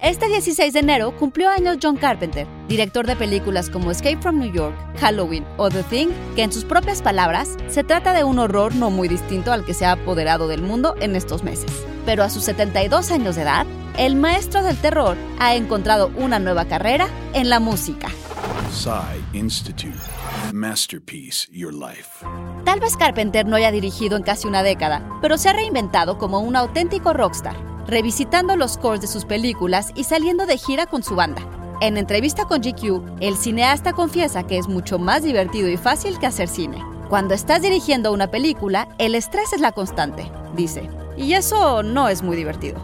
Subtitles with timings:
[0.00, 4.52] Este 16 de enero cumplió años John Carpenter, director de películas como Escape from New
[4.52, 8.76] York, Halloween o The Thing, que en sus propias palabras se trata de un horror
[8.76, 11.84] no muy distinto al que se ha apoderado del mundo en estos meses.
[12.06, 13.66] Pero a sus 72 años de edad,
[13.96, 18.08] el maestro del terror ha encontrado una nueva carrera en la música.
[19.32, 19.98] Institute.
[20.52, 22.24] Masterpiece Your Life.
[22.64, 26.38] Tal vez Carpenter no haya dirigido en casi una década, pero se ha reinventado como
[26.38, 31.16] un auténtico rockstar revisitando los scores de sus películas y saliendo de gira con su
[31.16, 31.42] banda.
[31.80, 36.26] En entrevista con GQ, el cineasta confiesa que es mucho más divertido y fácil que
[36.26, 36.84] hacer cine.
[37.08, 42.22] Cuando estás dirigiendo una película, el estrés es la constante, dice, y eso no es
[42.22, 42.78] muy divertido.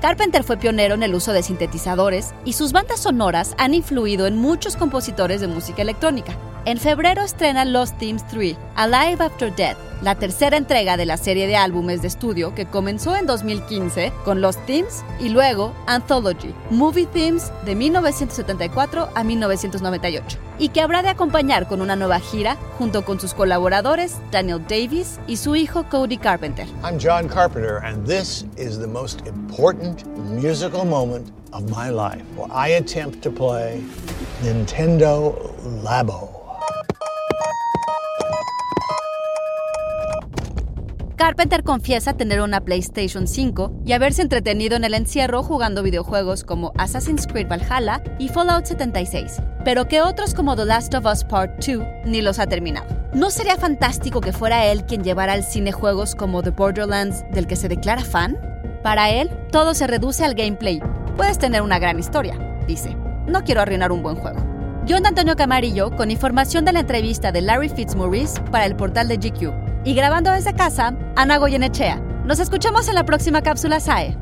[0.00, 4.36] Carpenter fue pionero en el uso de sintetizadores y sus bandas sonoras han influido en
[4.36, 6.36] muchos compositores de música electrónica.
[6.64, 11.48] En febrero estrena Lost Themes 3, Alive After Death, la tercera entrega de la serie
[11.48, 17.06] de álbumes de estudio que comenzó en 2015 con Lost Themes y luego Anthology, Movie
[17.06, 23.04] Themes de 1974 a 1998, y que habrá de acompañar con una nueva gira junto
[23.04, 26.68] con sus colaboradores Daniel Davis y su hijo Cody Carpenter.
[26.84, 32.48] I'm John Carpenter and this is the most important musical moment of my life where
[32.52, 33.82] I attempt to play
[34.44, 35.34] Nintendo
[35.82, 36.41] Labo.
[41.32, 46.74] Carpenter confiesa tener una PlayStation 5 y haberse entretenido en el encierro jugando videojuegos como
[46.76, 51.66] Assassin's Creed Valhalla y Fallout 76, pero que otros como The Last of Us Part
[51.66, 52.86] 2 ni los ha terminado.
[53.14, 57.46] ¿No sería fantástico que fuera él quien llevara al cine juegos como The Borderlands del
[57.46, 58.36] que se declara fan?
[58.82, 60.82] Para él, todo se reduce al gameplay.
[61.16, 62.94] Puedes tener una gran historia, dice.
[63.26, 64.38] No quiero arruinar un buen juego.
[64.86, 69.16] John Antonio Camarillo con información de la entrevista de Larry Fitzmaurice para el portal de
[69.16, 69.71] GQ.
[69.84, 71.96] Y grabando desde casa, Ana Goyenechea.
[72.24, 74.16] Nos escuchamos en la próxima cápsula SAE.